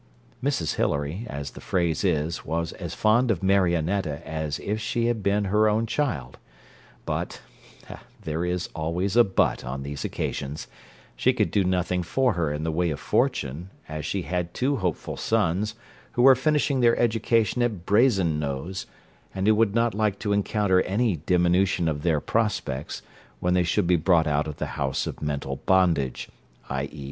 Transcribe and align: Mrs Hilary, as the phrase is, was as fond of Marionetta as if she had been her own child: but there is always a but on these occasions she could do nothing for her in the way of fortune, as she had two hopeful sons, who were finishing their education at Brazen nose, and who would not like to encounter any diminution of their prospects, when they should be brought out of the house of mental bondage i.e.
Mrs 0.43 0.77
Hilary, 0.77 1.27
as 1.29 1.51
the 1.51 1.61
phrase 1.61 2.03
is, 2.03 2.43
was 2.43 2.73
as 2.73 2.95
fond 2.95 3.29
of 3.29 3.43
Marionetta 3.43 4.25
as 4.27 4.57
if 4.61 4.81
she 4.81 5.05
had 5.05 5.21
been 5.21 5.43
her 5.45 5.69
own 5.69 5.85
child: 5.85 6.39
but 7.05 7.39
there 8.23 8.43
is 8.43 8.67
always 8.73 9.15
a 9.15 9.23
but 9.23 9.63
on 9.63 9.83
these 9.83 10.03
occasions 10.03 10.65
she 11.15 11.33
could 11.33 11.51
do 11.51 11.63
nothing 11.63 12.01
for 12.01 12.33
her 12.33 12.51
in 12.51 12.63
the 12.63 12.71
way 12.71 12.89
of 12.89 12.99
fortune, 12.99 13.69
as 13.87 14.03
she 14.03 14.23
had 14.23 14.55
two 14.55 14.77
hopeful 14.77 15.17
sons, 15.17 15.75
who 16.13 16.23
were 16.23 16.33
finishing 16.33 16.79
their 16.79 16.97
education 16.97 17.61
at 17.61 17.85
Brazen 17.85 18.39
nose, 18.39 18.87
and 19.35 19.45
who 19.45 19.53
would 19.53 19.75
not 19.75 19.93
like 19.93 20.17
to 20.17 20.33
encounter 20.33 20.81
any 20.81 21.17
diminution 21.17 21.87
of 21.87 22.01
their 22.01 22.19
prospects, 22.19 23.03
when 23.39 23.53
they 23.53 23.61
should 23.61 23.85
be 23.85 23.97
brought 23.97 24.25
out 24.25 24.47
of 24.47 24.57
the 24.57 24.65
house 24.81 25.05
of 25.05 25.21
mental 25.21 25.57
bondage 25.57 26.27
i.e. 26.71 26.99